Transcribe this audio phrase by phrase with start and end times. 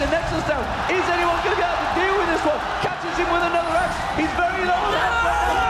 [0.00, 0.64] the Nexus down.
[0.88, 2.60] Is anyone going to be able to deal with this one?
[2.80, 3.96] Catches him with another axe.
[4.16, 5.12] He's very low on that.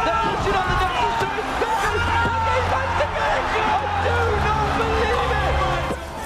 [0.07, 2.43] They're pushing on the Nexus to his back.
[2.55, 5.55] He's back to I do not believe it.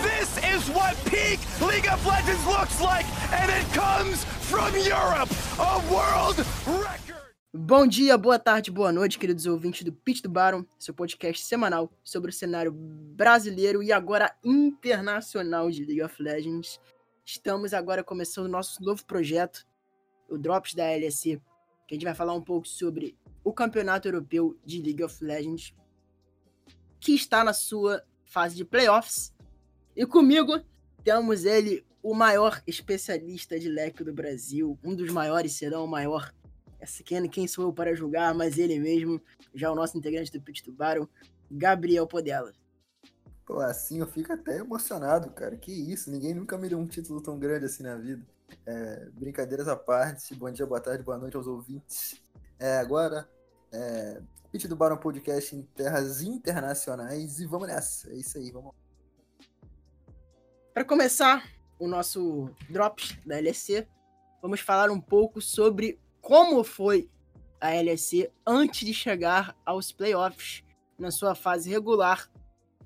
[0.04, 5.80] This is what peak League of Legends looks like, and it comes from Europe, a
[5.88, 6.36] world
[6.68, 7.24] record.
[7.56, 11.88] Bom dia, boa tarde, boa noite, queridos ouvintes do Pitch do Baron, seu podcast semanal
[12.02, 16.80] sobre o cenário brasileiro e agora internacional de League of Legends.
[17.26, 19.66] Estamos agora começando o nosso novo projeto,
[20.28, 21.40] o Drops da LSC,
[21.88, 25.74] que a gente vai falar um pouco sobre o Campeonato Europeu de League of Legends,
[27.00, 29.34] que está na sua fase de playoffs.
[29.96, 30.62] E comigo
[31.02, 36.30] temos ele, o maior especialista de leque do Brasil, um dos maiores, será o maior
[37.06, 39.18] quem, quem sou eu para julgar, mas ele mesmo,
[39.54, 41.08] já o nosso integrante do Pit Tubarão,
[41.50, 42.52] Gabriel Podela.
[43.46, 45.56] Pô, assim eu fico até emocionado, cara.
[45.56, 48.24] Que isso, ninguém nunca me deu um título tão grande assim na vida.
[48.66, 52.22] É, brincadeiras à parte, bom dia, boa tarde, boa noite aos ouvintes.
[52.58, 53.28] É, agora,
[53.72, 58.10] é, Pit do Barão Podcast em terras internacionais e vamos nessa.
[58.10, 58.72] É isso aí, vamos
[60.72, 61.44] Para começar
[61.78, 63.86] o nosso Drops da LSC,
[64.40, 67.10] vamos falar um pouco sobre como foi
[67.60, 70.62] a LEC antes de chegar aos playoffs
[70.98, 72.30] na sua fase regular,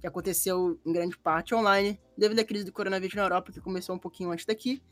[0.00, 3.94] que aconteceu em grande parte online, devido à crise do coronavírus na Europa, que começou
[3.94, 4.82] um pouquinho antes daqui.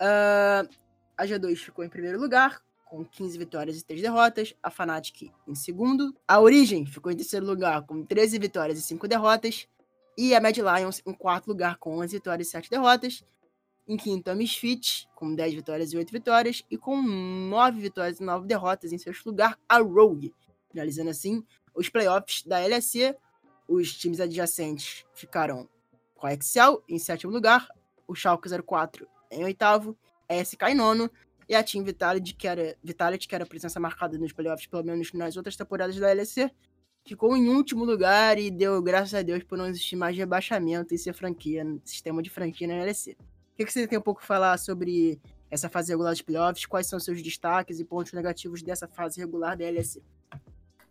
[0.00, 0.68] Uh,
[1.16, 4.54] a G2 ficou em primeiro lugar, com 15 vitórias e 3 derrotas.
[4.62, 6.14] A Fnatic em segundo.
[6.28, 9.66] A Origin ficou em terceiro lugar, com 13 vitórias e 5 derrotas.
[10.16, 13.24] E a Mad Lions em quarto lugar, com 11 vitórias e 7 derrotas.
[13.86, 18.22] Em quinto, a Misfit, com 10 vitórias e 8 vitórias, e com 9 vitórias e
[18.22, 20.32] 9 derrotas em sexto lugar, a Rogue.
[20.70, 23.14] Finalizando assim os playoffs da LEC,
[23.68, 25.68] os times adjacentes ficaram
[26.14, 27.68] com a Excel em sétimo lugar,
[28.06, 29.96] o Schalke 04 em oitavo,
[30.28, 31.10] a SK em nono,
[31.48, 35.12] e a Team Vitality, que era, Vitality, que era presença marcada nos playoffs, pelo menos
[35.12, 36.50] nas outras temporadas da LEC,
[37.06, 40.98] ficou em último lugar e deu graças a Deus por não existir mais rebaixamento e
[40.98, 43.12] ser franquia, sistema de franquia na LEC.
[43.12, 45.20] O que, que você tem um pouco a falar sobre
[45.50, 46.66] essa fase regular de playoffs?
[46.66, 50.02] Quais são seus destaques e pontos negativos dessa fase regular da LSC?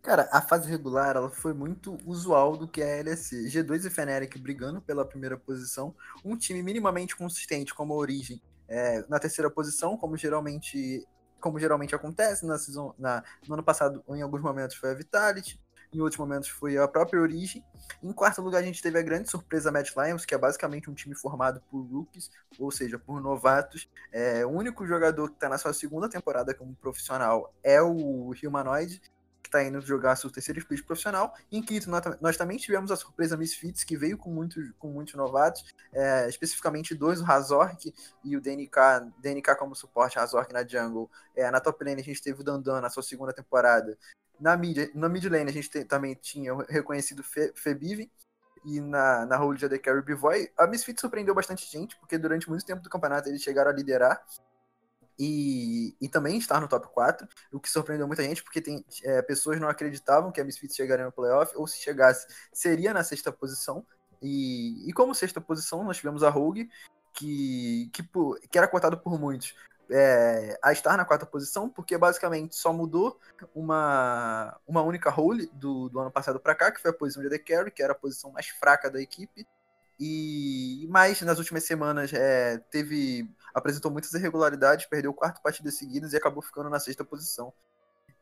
[0.03, 3.47] Cara, a fase regular ela foi muito usual do que a LSC.
[3.47, 9.05] G2 e Fnatic brigando pela primeira posição, um time minimamente consistente como a Origem é,
[9.07, 11.07] na terceira posição, como geralmente
[11.39, 15.59] como geralmente acontece na, season, na no ano passado, em alguns momentos foi a Vitality,
[15.93, 17.63] em outros momentos foi a própria Origem.
[18.01, 20.93] Em quarto lugar, a gente teve a grande surpresa Mad Lions, que é basicamente um
[20.93, 23.89] time formado por rookies, ou seja, por novatos.
[24.11, 29.01] É, o único jogador que está na sua segunda temporada como profissional é o Humanoid,
[29.53, 31.33] está indo jogar seu terceiro split profissional.
[31.51, 35.63] Em quinto, nós também tivemos a surpresa Misfits, que veio com, muito, com muitos novatos,
[35.93, 37.93] é, especificamente dois, o Razork
[38.23, 41.09] e o DNK, DNK como suporte, Razork na jungle.
[41.35, 43.97] É, na top lane a gente teve o Dandan na sua segunda temporada,
[44.39, 48.11] na mid, na mid lane a gente te, também tinha reconhecido Fe, Febive
[48.65, 50.49] e na, na role de AD Carry Bivoy.
[50.57, 54.23] A Misfit surpreendeu bastante gente, porque durante muito tempo do campeonato eles chegaram a liderar
[55.17, 59.21] e, e também estar no top 4, o que surpreendeu muita gente, porque tem é,
[59.21, 63.31] pessoas não acreditavam que a Misfits chegaria no playoff, ou se chegasse, seria na sexta
[63.31, 63.85] posição.
[64.21, 66.69] E, e como sexta posição, nós tivemos a Rogue,
[67.13, 68.03] que, que,
[68.49, 69.53] que era cotado por muitos
[69.89, 73.19] é, a estar na quarta posição, porque basicamente só mudou
[73.53, 77.29] uma, uma única role do, do ano passado para cá, que foi a posição de
[77.29, 79.47] The Carry, que era a posição mais fraca da equipe.
[79.99, 86.17] E mais nas últimas semanas é, teve apresentou muitas irregularidades, perdeu quatro partidas seguidas e
[86.17, 87.53] acabou ficando na sexta posição.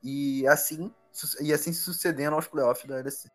[0.04, 0.94] E assim,
[1.40, 3.30] e assim sucedendo aos playoffs da LEC.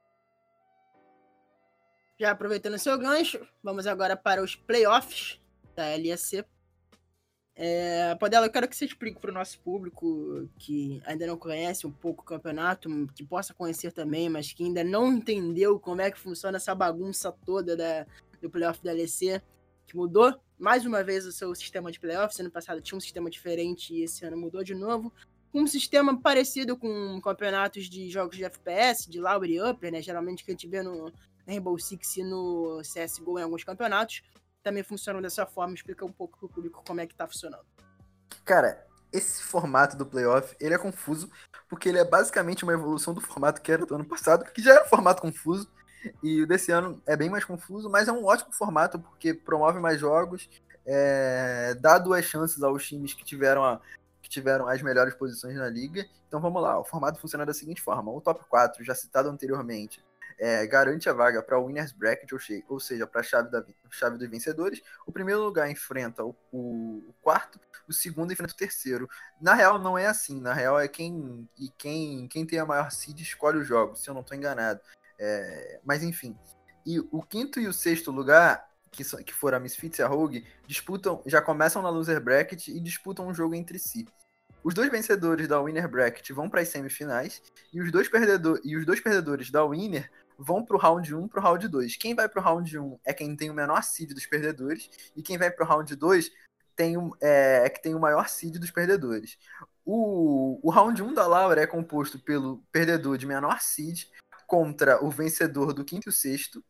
[2.18, 5.40] Já aproveitando seu gancho, vamos agora para os playoffs
[5.74, 6.44] da LEC.
[7.58, 11.86] É, Podela, eu quero que você explique para o nosso público que ainda não conhece
[11.86, 16.10] um pouco o campeonato, que possa conhecer também, mas que ainda não entendeu como é
[16.10, 18.06] que funciona essa bagunça toda da,
[18.42, 19.40] do playoff da LEC,
[19.86, 22.38] que mudou mais uma vez o seu sistema de playoffs.
[22.40, 25.12] Ano passado tinha um sistema diferente e esse ano mudou de novo.
[25.52, 30.02] Um sistema parecido com campeonatos de jogos de FPS, de Lower Upper, né?
[30.02, 31.12] Geralmente que a gente vê no
[31.46, 34.22] Rainbow Six e no CSGO em alguns campeonatos
[34.62, 35.74] também funcionam dessa forma.
[35.74, 37.64] Explica um pouco pro público como é que tá funcionando.
[38.44, 41.30] Cara, esse formato do playoff, ele é confuso,
[41.68, 44.74] porque ele é basicamente uma evolução do formato que era do ano passado, que já
[44.74, 45.70] era um formato confuso,
[46.22, 49.78] e o desse ano é bem mais confuso, mas é um ótimo formato, porque promove
[49.78, 50.48] mais jogos,
[50.84, 53.80] é, dá duas chances aos times que tiveram, a,
[54.22, 56.06] que tiveram as melhores posições na liga.
[56.28, 60.02] Então vamos lá, o formato funciona da seguinte forma, o top 4, já citado anteriormente,
[60.38, 62.30] é, garante a vaga para o Winners Bracket,
[62.68, 64.82] ou seja, para a chave, da, chave dos vencedores.
[65.06, 67.58] O primeiro lugar enfrenta o, o, quarto,
[67.88, 69.08] o segundo enfrenta o terceiro.
[69.40, 70.40] Na real, não é assim.
[70.40, 74.08] Na real, é quem e quem, quem tem a maior seed escolhe o jogo, se
[74.08, 74.80] eu não estou enganado.
[75.18, 76.36] É, mas enfim.
[76.84, 80.46] E o quinto e o sexto lugar, que, que foram a Misfits e a Rogue,
[80.66, 84.06] disputam, já começam na loser bracket e disputam um jogo entre si.
[84.62, 87.40] Os dois vencedores da Winner Bracket vão para as semifinais
[87.72, 91.28] e os dois, perdedor, e os dois perdedores da Winner vão para o round 1
[91.28, 91.96] para o round 2.
[91.96, 95.22] Quem vai para o round 1 é quem tem o menor seed dos perdedores e
[95.22, 96.30] quem vai para o round 2
[96.74, 99.38] tem um, é, é, que tem o maior seed dos perdedores.
[99.84, 104.06] O, o round 1 da Laura é composto pelo perdedor de menor seed
[104.46, 106.62] contra o vencedor do quinto e o sexto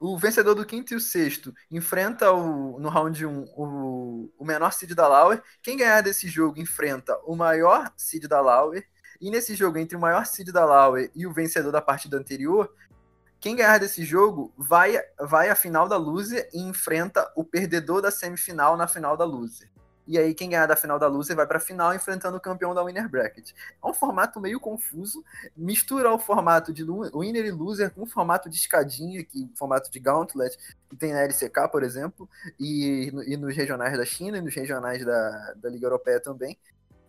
[0.00, 4.70] o vencedor do quinto e o sexto enfrenta o, no round 1 o, o menor
[4.72, 5.42] seed da Lauer.
[5.62, 8.86] Quem ganhar desse jogo enfrenta o maior seed da Lauer.
[9.20, 12.70] E nesse jogo, entre o maior seed da Lauer e o vencedor da partida anterior,
[13.40, 18.10] quem ganhar desse jogo vai, vai à final da loser e enfrenta o perdedor da
[18.10, 19.70] semifinal na final da loser.
[20.06, 22.74] E aí, quem ganhar da final da loser vai para a final enfrentando o campeão
[22.74, 23.52] da Winner Bracket.
[23.82, 25.24] É um formato meio confuso,
[25.56, 29.98] mistura o formato de Winner e Loser com o formato de escadinha, que formato de
[29.98, 30.58] Gauntlet,
[30.88, 32.28] que tem na LCK, por exemplo,
[32.60, 36.58] e, e nos regionais da China e nos regionais da, da Liga Europeia também.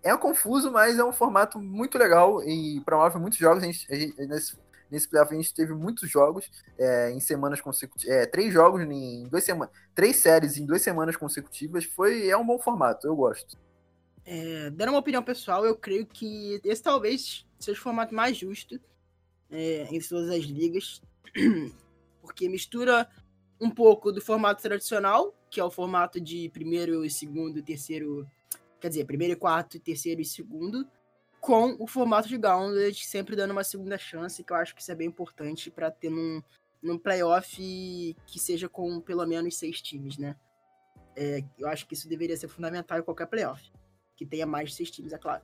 [0.02, 3.64] É confuso, mas é um formato muito legal e promove muitos jogos.
[3.64, 4.56] A gente, a gente, nesse,
[4.90, 8.16] Nesse playoff a gente teve muitos jogos é, em semanas consecutivas.
[8.16, 9.74] É, três jogos em duas semanas.
[9.94, 11.86] Três séries em duas semanas consecutivas.
[11.86, 13.58] Foi, é um bom formato, eu gosto.
[14.26, 18.80] É, dando uma opinião pessoal, eu creio que esse talvez seja o formato mais justo
[19.52, 21.02] é, todas as ligas.
[22.22, 23.08] Porque mistura
[23.60, 28.28] um pouco do formato tradicional, que é o formato de primeiro e segundo, terceiro.
[28.80, 30.86] Quer dizer, primeiro e quarto, terceiro e segundo,
[31.46, 34.92] com o formato de Gauntlet, sempre dando uma segunda chance, que eu acho que isso
[34.92, 36.42] é bem importante para ter num,
[36.82, 37.56] num playoff
[38.26, 40.36] que seja com pelo menos seis times, né?
[41.16, 43.72] É, eu acho que isso deveria ser fundamental em qualquer playoff,
[44.18, 45.44] que tenha mais de seis times, é claro.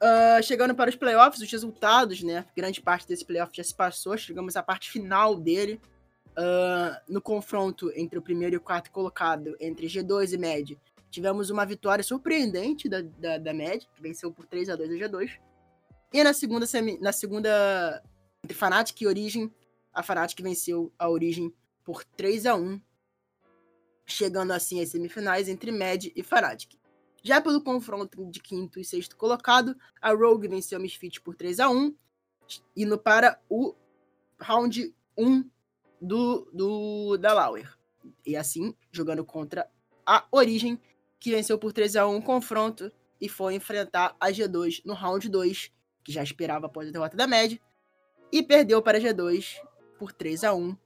[0.00, 2.46] Uh, chegando para os playoffs, os resultados, né?
[2.56, 5.80] Grande parte desse playoff já se passou, chegamos à parte final dele.
[6.38, 10.78] Uh, no confronto entre o primeiro e o quarto colocado, entre G2 e Med,
[11.10, 15.08] tivemos uma vitória surpreendente da, da, da Med, que venceu por 3 a 2 a
[15.08, 15.38] G2.
[16.12, 18.02] E na segunda, semi, na segunda
[18.44, 19.52] entre Fnatic e Origin,
[19.92, 21.52] a Fnatic venceu a Origin
[21.84, 22.80] por 3 a 1
[24.06, 26.78] chegando assim às semifinais entre Med e Fnatic.
[27.22, 31.60] Já pelo confronto de quinto e sexto colocado, a Rogue venceu a Misfit por 3
[31.60, 31.94] a 1
[32.74, 33.74] indo para o
[34.40, 35.44] round 1
[36.00, 37.76] do, do da Lauer.
[38.24, 39.68] E assim, jogando contra
[40.06, 40.80] a Origin,
[41.18, 45.28] que venceu por 3 a 1 o confronto e foi enfrentar a G2 no round
[45.28, 45.72] 2,
[46.04, 47.60] que já esperava após a derrota da MED,
[48.30, 49.60] e perdeu para a G2
[49.98, 50.76] por 3 a 1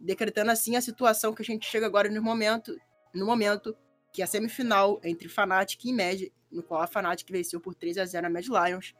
[0.00, 2.74] decretando assim a situação que a gente chega agora no momento,
[3.14, 3.76] no momento
[4.12, 7.98] que é a semifinal entre Fnatic e MED, no qual a Fnatic venceu por 3
[7.98, 8.94] a 0 a Mad Lions.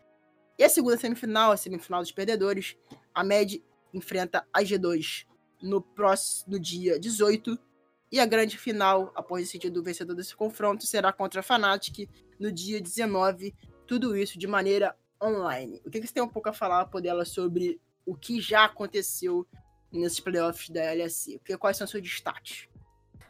[0.59, 2.77] E a segunda semifinal, a semifinal dos perdedores,
[3.15, 3.65] a MED
[3.95, 5.27] enfrenta a G2
[5.61, 7.59] no próximo no dia 18
[8.13, 12.09] e a grande final, após decidir do vencedor desse confronto, será contra a Fnatic
[12.39, 13.55] no dia 19.
[13.87, 15.81] Tudo isso de maneira online.
[15.85, 19.47] O que, você tem um pouco a falar, Podela, sobre o que já aconteceu
[19.93, 21.39] nesses playoffs da LSC?
[21.39, 22.69] Porque, quais são os seus destaques?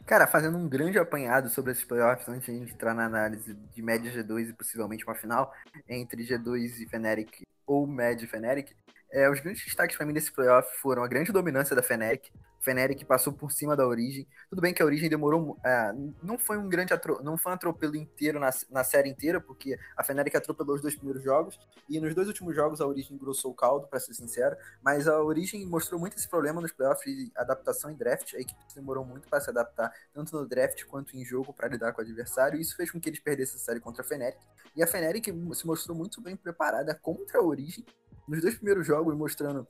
[0.05, 3.53] Cara, fazendo um grande apanhado sobre esses playoffs, antes de a gente entrar na análise
[3.53, 5.53] de média G2 e possivelmente uma final
[5.87, 8.71] entre G2 e Fnatic ou média e Fnatic,
[9.11, 13.03] é, os grandes destaques para mim desse playoff foram a grande dominância da Fnatic, Feneric
[13.05, 14.27] passou por cima da Origem.
[14.49, 15.57] Tudo bem que a Origem demorou.
[15.65, 15.91] É,
[16.21, 19.77] não foi um grande atro, não foi um atropelo inteiro na, na série inteira, porque
[19.97, 21.59] a Feneric atropelou os dois primeiros jogos.
[21.89, 24.55] E nos dois últimos jogos a Origem engrossou o caldo, para ser sincero.
[24.81, 28.35] Mas a Origem mostrou muito esse problema nos playoffs de adaptação em draft.
[28.35, 31.93] A equipe demorou muito para se adaptar, tanto no draft quanto em jogo, para lidar
[31.93, 32.57] com o adversário.
[32.57, 34.37] E isso fez com que eles perdessem a série contra a Feneric.
[34.75, 37.83] E a Feneric se mostrou muito bem preparada contra a Origem
[38.27, 39.67] nos dois primeiros jogos, mostrando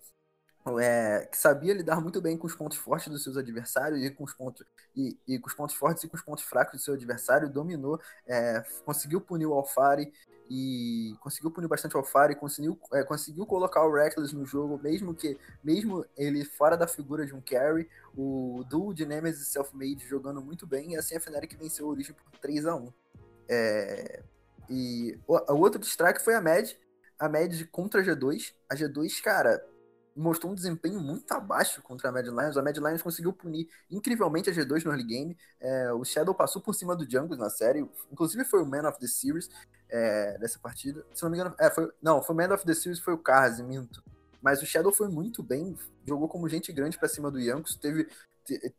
[0.79, 4.23] é, que sabia lidar muito bem com os pontos fortes dos seus adversários e com
[4.23, 4.65] os pontos,
[4.95, 7.99] e, e com os pontos fortes e com os pontos fracos do seu adversário, dominou,
[8.27, 10.11] é, conseguiu punir o Alfari
[10.49, 15.15] e conseguiu punir bastante o Alfari, conseguiu, é, conseguiu colocar o Reckless no jogo, mesmo
[15.15, 20.05] que mesmo ele fora da figura de um carry, o duo de Nemesis e Self-Made
[20.07, 22.93] jogando muito bem, e assim a Fnatic venceu a Origin por 3 a 1
[23.47, 24.23] é,
[24.69, 26.71] E o, o outro destaque foi a Mad,
[27.17, 28.53] a Mad contra a G2.
[28.69, 29.63] A G2, cara,
[30.21, 32.57] mostrou um desempenho muito abaixo contra a Mad Lions.
[32.57, 35.37] A Mad Lions conseguiu punir incrivelmente a G2 no early game.
[35.59, 37.85] É, o Shadow passou por cima do Jungle na série.
[38.11, 39.49] Inclusive foi o Man of the Series
[39.89, 41.05] é, dessa partida.
[41.13, 43.17] Se não me engano, é, foi, não, foi o Man of the Series foi o
[43.17, 44.03] Karz, minto.
[44.41, 48.07] Mas o Shadow foi muito bem, jogou como gente grande para cima do Yankees, teve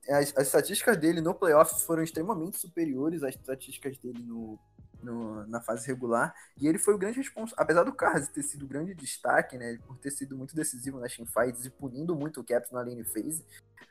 [0.09, 4.59] as, as, estatísticas dele no playoff foram extremamente superiores às estatísticas dele no,
[5.03, 6.35] no, na fase regular.
[6.61, 7.63] E ele foi o grande responsável.
[7.63, 9.79] Apesar do Carlos ter sido o grande destaque, né?
[9.87, 13.45] Por ter sido muito decisivo nas teamfights e punindo muito o Caps na lane phase.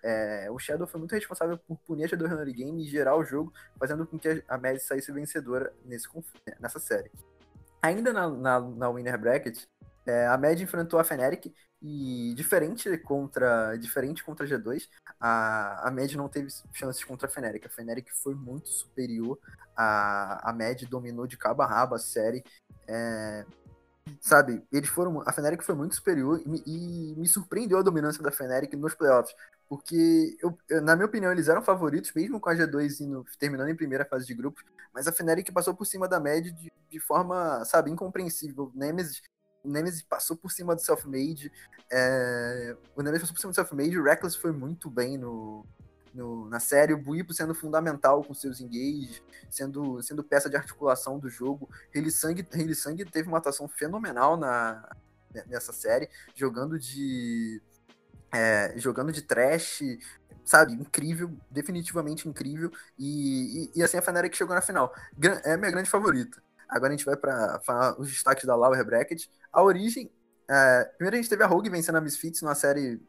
[0.04, 3.54] É, o Shadow foi muito responsável por punir a Shadowrunner Game e gerar o jogo,
[3.78, 6.08] fazendo com que a Mad saísse vencedora nesse,
[6.60, 7.12] nessa série.
[7.82, 9.66] Ainda na, na, na winner bracket,
[10.06, 14.88] é, a Mad enfrentou a Fnatic e diferente contra diferente contra a G2,
[15.20, 17.66] a, a Mad não teve chances contra a Fnatic.
[17.66, 19.40] A Fnatic foi muito superior.
[19.76, 22.44] A, a Mad dominou de cabo a rabo a série.
[22.88, 23.46] É,
[24.20, 25.22] sabe, eles foram.
[25.28, 29.36] A Fnatic foi muito superior e, e, me surpreendeu a dominância da Fnatic nos playoffs.
[29.68, 33.76] Porque, eu, na minha opinião, eles eram favoritos, mesmo com a G2 indo, terminando em
[33.76, 37.64] primeira fase de grupos, mas a Fnatic passou por cima da Mad de, de forma,
[37.64, 38.70] sabe, incompreensível.
[38.76, 39.22] Nemesis
[39.64, 41.52] o Nemesis passou por cima do Self-Made.
[41.92, 42.76] É...
[42.96, 44.00] O Nemesis passou por cima do Self-Made.
[44.00, 45.66] O Reckless foi muito bem no,
[46.14, 46.94] no, na série.
[46.94, 51.70] O Buipo sendo fundamental com seus engages, sendo, sendo peça de articulação do jogo.
[52.12, 54.88] Sang Sang teve uma atuação fenomenal na,
[55.48, 57.62] nessa série, jogando de.
[58.34, 59.84] É, jogando de trash,
[60.46, 62.72] sabe, incrível, definitivamente incrível.
[62.98, 64.94] E, e, e assim a Fnatic chegou na final.
[65.44, 66.42] É minha grande favorita.
[66.72, 69.26] Agora a gente vai para os destaques da Lower Bracket.
[69.52, 70.10] A origem.
[70.50, 73.02] É, primeiro a gente teve a Rogue vencendo a Misfits numa série.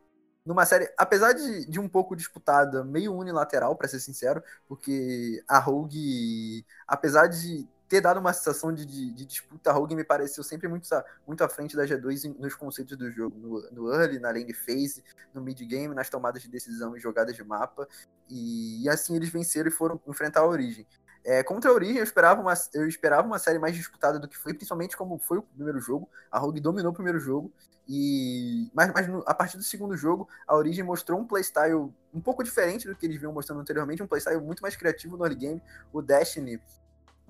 [0.44, 5.60] Numa série, apesar de, de um pouco disputada, meio unilateral, para ser sincero, porque a
[5.60, 10.42] Rogue, apesar de ter dado uma sensação de, de, de, disputa, a Rogue me pareceu
[10.42, 10.88] sempre muito,
[11.26, 15.04] muito à frente da G2 nos conceitos do jogo, no, no early, na lane phase,
[15.34, 17.86] no mid game, nas tomadas de decisão e jogadas de mapa.
[18.30, 20.86] E, e assim eles venceram e foram enfrentar a Origem.
[21.24, 24.36] É, contra a Origem, eu esperava, uma, eu esperava uma série mais disputada do que
[24.36, 26.08] foi, principalmente como foi o primeiro jogo.
[26.30, 27.52] A Rogue dominou o primeiro jogo.
[27.88, 32.20] E mas, mas no, a partir do segundo jogo, a Origem mostrou um playstyle um
[32.20, 35.36] pouco diferente do que eles vinham mostrando anteriormente, um playstyle muito mais criativo no early
[35.36, 35.62] game.
[35.92, 36.60] O Destiny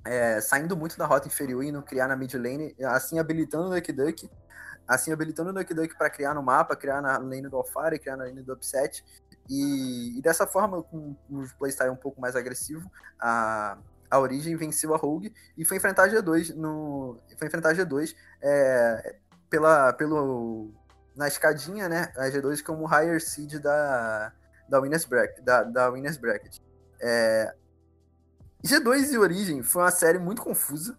[0.05, 3.75] é, saindo muito da rota inferior e não criar na mid lane, assim habilitando o
[3.75, 4.31] Duck Duck,
[4.87, 8.17] assim habilitando o Duck Duck para criar no mapa, criar na lane do Alfari, criar
[8.17, 9.05] na lane do Upset.
[9.49, 13.77] E, e, dessa forma, com um playstyle um pouco mais agressivo, a,
[14.11, 17.19] a Origem venceu a Rogue e foi enfrentar a G2 no.
[17.39, 19.17] Foi enfrentar a G2 é,
[19.51, 20.71] pela, pelo,
[21.17, 22.13] na escadinha, né?
[22.17, 24.33] A G2 como higher seed da,
[24.69, 25.43] da Winners Bracket.
[25.43, 26.59] Da, da Winners Bracket.
[27.01, 27.55] É,
[28.65, 30.97] G2 e Origem foi uma série muito confusa,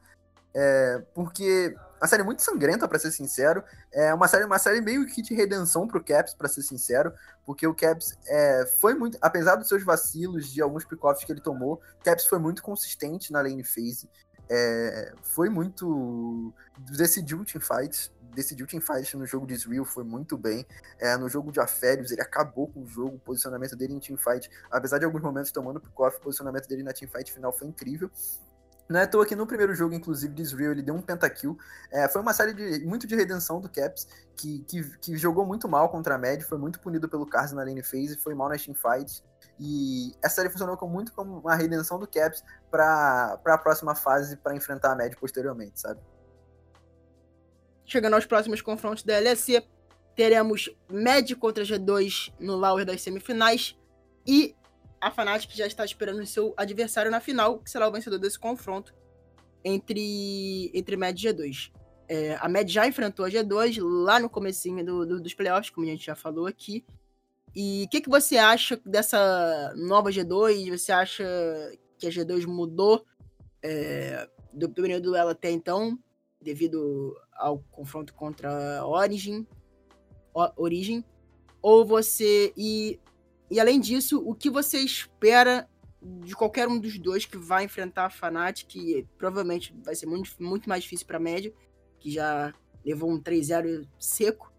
[0.53, 3.63] é, porque uma série muito sangrenta, para ser sincero.
[3.89, 7.13] É uma série, uma série meio que de redenção pro Caps, para ser sincero,
[7.45, 11.39] porque o Caps é, foi muito, apesar dos seus vacilos, de alguns pick-offs que ele
[11.39, 14.09] tomou, o Caps foi muito consistente na lane phase.
[14.49, 16.53] É, foi muito.
[16.77, 18.11] decidiu teamfights.
[18.35, 20.65] Decidiu teamfights no jogo de Israel, foi muito bem.
[20.99, 24.49] É, no jogo de Aférios, ele acabou com o jogo, o posicionamento dele em teamfight,
[24.69, 28.11] apesar de alguns momentos tomando pick-off, o posicionamento dele na teamfight final foi incrível.
[28.89, 31.57] Não é à toa que no primeiro jogo, inclusive, de Israel, ele deu um pentakill.
[31.89, 35.67] É, foi uma série de, muito de redenção do Caps, que, que, que, jogou muito
[35.69, 38.63] mal contra a Mad, foi muito punido pelo Cars na lane phase, foi mal nas
[38.63, 39.23] teamfights.
[39.59, 44.55] E essa série funcionou muito como uma redenção do Caps para a próxima fase, para
[44.55, 46.01] enfrentar a Mad posteriormente, sabe?
[47.85, 49.65] Chegando aos próximos confrontos da LEC,
[50.15, 53.77] teremos Mad contra G2 no Lower das semifinais
[54.25, 54.55] e
[55.03, 58.39] a Fnatic já está esperando o seu adversário na final, que será o vencedor desse
[58.39, 58.95] confronto
[59.63, 61.71] entre, entre Med e G2.
[62.07, 65.85] É, a Med já enfrentou a G2 lá no comecinho do, do, dos playoffs, como
[65.85, 66.85] a gente já falou aqui.
[67.53, 70.71] E o que, que você acha dessa nova G2?
[70.71, 71.23] Você acha
[71.97, 73.05] que a G2 mudou
[73.61, 75.99] é, do primeiro duelo até então,
[76.41, 79.45] devido ao confronto contra a Origin?
[80.55, 81.03] Origin?
[81.61, 82.53] Ou você.
[82.55, 82.99] E
[83.53, 85.69] e além disso, o que você espera
[86.01, 90.31] de qualquer um dos dois que vai enfrentar a Fnatic, que provavelmente vai ser muito,
[90.39, 91.53] muito mais difícil para a média,
[91.99, 92.51] que já
[92.83, 94.51] levou um 3-0 seco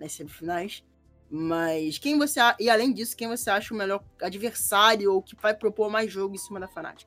[0.00, 0.82] nas semifinais.
[1.30, 5.54] Mas quem você e além disso, quem você acha o melhor adversário ou que vai
[5.54, 7.06] propor mais jogo em cima da Fnatic?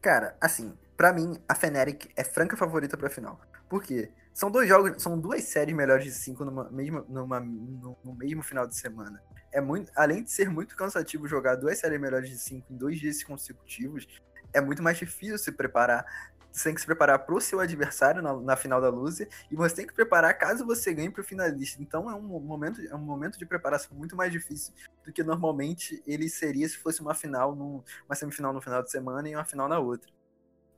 [0.00, 3.38] Cara, assim, para mim a Fnatic é franca favorita para final.
[3.68, 4.10] Por quê?
[4.36, 8.42] São dois jogos, são duas séries melhores de cinco numa mesma, numa, no, no mesmo
[8.42, 9.22] final de semana
[9.56, 13.00] é muito, além de ser muito cansativo jogar duas séries melhores de cinco em dois
[13.00, 14.06] dias consecutivos,
[14.52, 16.04] é muito mais difícil se preparar.
[16.52, 19.56] Você tem que se preparar para o seu adversário na, na, final da Lusa e
[19.56, 21.82] você tem que preparar caso você ganhe para o finalista.
[21.82, 26.02] Então é um momento, é um momento de preparação muito mais difícil do que normalmente
[26.06, 29.44] ele seria se fosse uma final, num, uma semifinal no final de semana e uma
[29.44, 30.10] final na outra.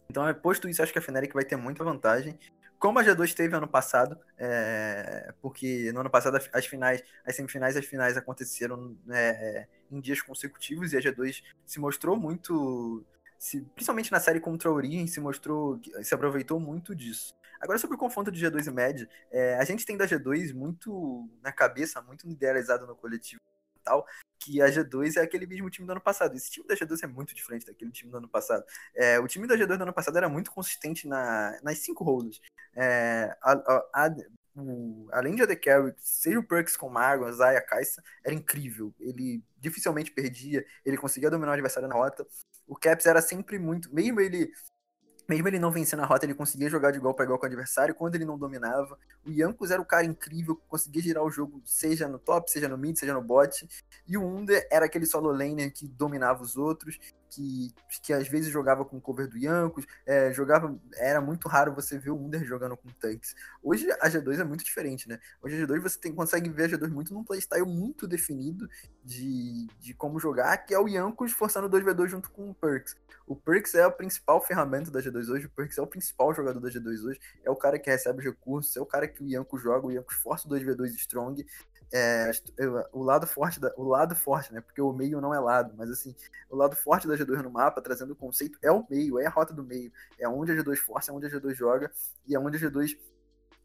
[0.09, 2.39] Então, é, posto isso, acho que a Fnatic vai ter muita vantagem
[2.79, 7.75] como a G2 teve ano passado, é, porque no ano passado as finais, as semifinais
[7.75, 13.05] e as finais aconteceram é, em dias consecutivos e a G2 se mostrou muito,
[13.39, 17.35] se, principalmente na série contra a Origem, se mostrou, se aproveitou muito disso.
[17.61, 21.29] Agora sobre o confronto de G2 e Med, é, a gente tem da G2 muito
[21.43, 23.41] na cabeça, muito idealizado no coletivo
[23.89, 24.07] tal,
[24.39, 26.37] que a G2 é aquele mesmo time do ano passado.
[26.37, 28.65] Esse time da G2 é muito diferente daquele time do ano passado.
[28.95, 32.41] É, o time da G2 do ano passado era muito consistente na, nas cinco rolas.
[32.81, 34.17] É, a, a, a,
[34.57, 38.95] o, além de AD Carry, seja o Perks com Margon, Zaya, Kaisa, era incrível.
[39.01, 42.25] Ele dificilmente perdia, ele conseguia dominar o adversário na rota.
[42.69, 43.93] O Caps era sempre muito.
[43.93, 44.53] Mesmo ele
[45.29, 47.49] mesmo ele não vencendo a rota, ele conseguia jogar de igual para igual com o
[47.49, 47.95] adversário.
[47.95, 52.09] Quando ele não dominava, o Yankos era o cara incrível, conseguia girar o jogo, seja
[52.09, 53.69] no top, seja no mid, seja no bot.
[54.07, 56.99] E o Under era aquele solo laner que dominava os outros,
[57.31, 60.77] que, que às vezes jogava com cover do Yankos, é, jogava.
[60.97, 63.35] Era muito raro você ver o Under jogando com tanques.
[63.63, 65.19] Hoje a G2 é muito diferente, né?
[65.43, 68.69] Hoje a G2 você tem, consegue ver a G2 muito num playstyle muito definido
[69.05, 72.97] de, de como jogar, que é o Yankos forçando 2v2 junto com o Perks.
[73.27, 76.61] O Perks é a principal ferramenta da G2 hoje, o Perks é o principal jogador
[76.61, 79.29] da G2 hoje, é o cara que recebe os recursos, é o cara que o
[79.29, 81.45] Yanko joga, o Yanko força o 2v2 Strong.
[81.93, 82.31] É,
[82.93, 84.61] o lado forte da, o lado forte, né?
[84.61, 86.15] Porque o meio não é lado, mas assim,
[86.51, 89.31] o lado forte da G2 no mapa, trazendo o conceito, é o meio, é a
[89.31, 91.91] rota do meio, é onde a G2 força, é onde a G2 joga
[92.27, 92.97] e é onde a G2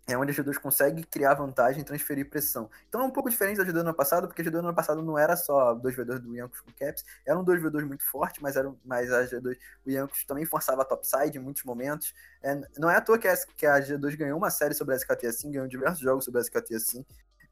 [0.06, 2.70] é onde a G2 consegue criar vantagem e transferir pressão.
[2.90, 4.76] Então é um pouco diferente da G2 do ano passado, porque a G2 do ano
[4.76, 8.56] passado não era só 2v2 do Yankees com Caps, era um 2v2 muito forte, mas,
[8.56, 12.14] era, mas a G2, o Yankees também forçava a topside em muitos momentos.
[12.42, 14.98] É, não é à toa que a, que a G2 ganhou uma série sobre a
[14.98, 17.06] SKT assim, ganhou diversos jogos sobre a SKT assim.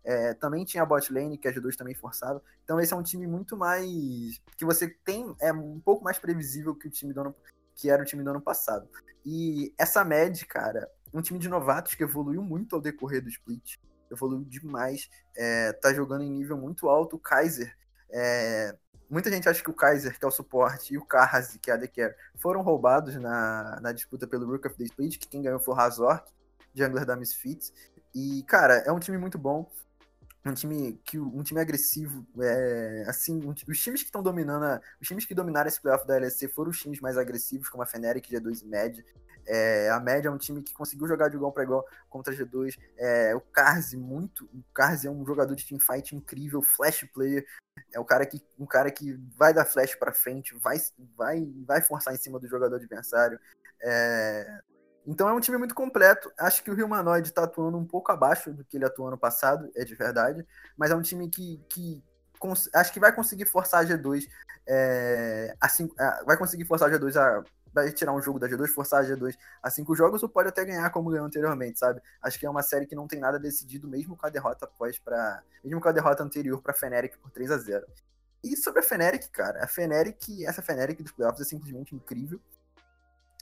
[0.04, 2.42] É, também tinha a bot lane, que a G2 também forçava.
[2.64, 4.42] Então esse é um time muito mais.
[4.58, 5.36] que você tem.
[5.40, 7.36] É um pouco mais previsível que o time do ano.
[7.76, 8.88] que era o time do ano passado.
[9.26, 13.78] E essa média, cara, um time de novatos que evoluiu muito ao decorrer do split.
[14.10, 15.10] Evoluiu demais.
[15.36, 17.16] É, tá jogando em nível muito alto.
[17.16, 17.76] O Kaiser.
[18.10, 18.76] É,
[19.10, 21.76] muita gente acha que o Kaiser, que é o suporte, e o Karzi, que é
[21.76, 25.60] a The foram roubados na, na disputa pelo Rook of the Split, que quem ganhou
[25.60, 26.30] foi o Razork,
[26.74, 27.72] jungler da Misfits.
[28.14, 29.70] E, cara, é um time muito bom
[30.50, 34.82] um time que um time agressivo é, assim um, os times que estão dominando a,
[35.00, 37.86] os times que dominaram esse playoff da LEC foram os times mais agressivos como a
[37.86, 39.06] Fnatic G2 e Med.
[39.46, 42.38] É, a Med é um time que conseguiu jogar de igual para igual contra a
[42.38, 47.46] G2 é, o Karzi muito o Karzi é um jogador de teamfight incrível flash player.
[47.94, 50.78] É o cara que um cara que vai dar flash para frente vai
[51.16, 53.40] vai vai forçar em cima do jogador adversário.
[53.84, 54.62] É,
[55.06, 56.32] então é um time muito completo.
[56.38, 59.18] Acho que o Rio Manoide está atuando um pouco abaixo do que ele atuou ano
[59.18, 60.46] passado, é de verdade.
[60.78, 62.04] Mas é um time que, que
[62.74, 64.28] acho que vai conseguir forçar a G2
[64.68, 65.56] é,
[66.26, 69.34] vai conseguir forçar a G2 a vai tirar um jogo da G2, forçar a G2
[69.64, 72.02] a cinco jogos, ou pode até ganhar como ganhou anteriormente, sabe?
[72.22, 75.00] Acho que é uma série que não tem nada decidido, mesmo com a derrota após
[75.00, 77.88] para mesmo com a derrota anterior para Fnatic por 3 a 0
[78.44, 82.42] E sobre a Fnatic, cara, a Fnatic, essa Fnatic dos playoffs é simplesmente incrível.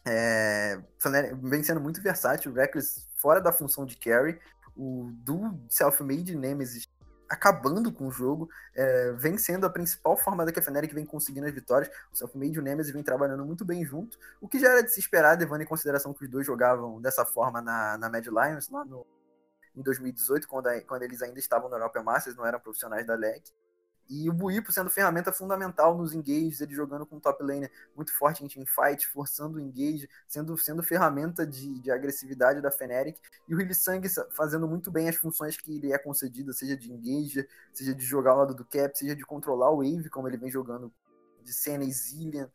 [0.05, 0.81] É,
[1.41, 4.39] vem sendo muito versátil, o Reckless fora da função de carry,
[4.75, 6.88] o do self-made Nemesis
[7.29, 11.05] acabando com o jogo, é, vem sendo a principal forma da que a Fnatic vem
[11.05, 11.89] conseguindo as vitórias.
[12.12, 14.91] O Selfmade e o Nemesis vem trabalhando muito bem junto, o que já era de
[14.91, 18.69] se esperar, levando em consideração que os dois jogavam dessa forma na, na Mad Lions,
[18.69, 19.05] lá no,
[19.75, 23.13] em 2018, quando, a, quando eles ainda estavam no European Masters, não eram profissionais da
[23.13, 23.43] LEC.
[24.09, 28.43] E o Buipo sendo ferramenta fundamental nos engages, ele jogando com top laner muito forte
[28.43, 33.19] em teamfight, forçando o engage, sendo, sendo ferramenta de, de agressividade da Fnatic.
[33.47, 37.47] E o Sang fazendo muito bem as funções que ele é concedido, seja de engage,
[37.71, 40.49] seja de jogar ao lado do cap, seja de controlar o wave, como ele vem
[40.49, 40.91] jogando
[41.43, 42.49] de Senna e Zillian.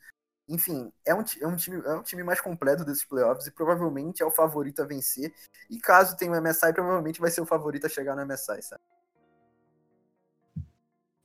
[0.49, 4.23] Enfim, é um, é, um time, é um time mais completo desses playoffs e provavelmente
[4.23, 5.33] é o favorito a vencer.
[5.71, 8.83] E caso tenha o MSI, provavelmente vai ser o favorito a chegar no MSI, sabe?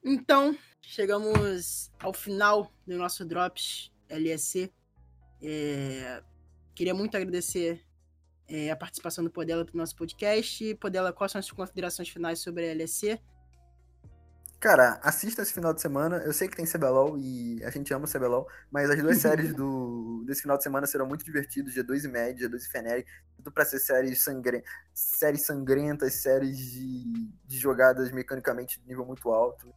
[0.03, 4.71] Então, chegamos ao final do nosso Drops LEC.
[5.41, 6.23] É...
[6.73, 7.85] Queria muito agradecer
[8.47, 10.73] é, a participação do Podela para o nosso podcast.
[10.75, 13.19] Podela, quais são as suas considerações finais sobre a LEC?
[14.59, 16.17] Cara, assista esse final de semana.
[16.17, 19.53] Eu sei que tem CBLOL e a gente ama o CBLOL, mas as duas séries
[19.53, 23.09] do, desse final de semana serão muito divertidas: G2 e Med, G2 e Feneric.
[23.37, 24.61] Tudo para ser séries, sangre...
[24.93, 29.73] séries sangrentas, séries de, de jogadas mecanicamente de nível muito alto.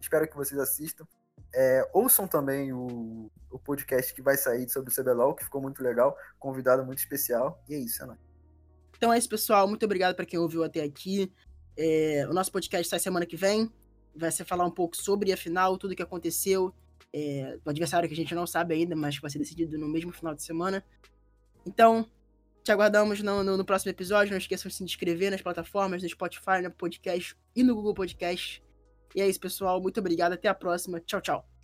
[0.00, 1.06] Espero que vocês assistam.
[1.54, 5.82] É, ouçam também o, o podcast que vai sair sobre o CBLOL, que ficou muito
[5.82, 6.16] legal.
[6.38, 7.62] Convidado muito especial.
[7.68, 8.18] E é isso, é nóis.
[8.96, 9.66] Então é isso, pessoal.
[9.68, 11.32] Muito obrigado para quem ouviu até aqui.
[11.76, 13.72] É, o nosso podcast sai semana que vem.
[14.14, 16.74] Vai ser falar um pouco sobre a final, tudo que aconteceu.
[17.12, 19.88] É, o adversário que a gente não sabe ainda, mas que vai ser decidido no
[19.88, 20.84] mesmo final de semana.
[21.64, 22.08] Então,
[22.68, 24.30] Te aguardamos no, no, no próximo episódio.
[24.30, 28.62] Não esqueçam de se inscrever nas plataformas, no Spotify, no podcast e no Google Podcast.
[29.14, 29.80] E é isso, pessoal.
[29.80, 30.32] Muito obrigado.
[30.32, 31.00] Até a próxima.
[31.00, 31.57] Tchau, tchau.